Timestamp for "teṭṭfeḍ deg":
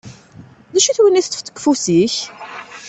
1.23-1.57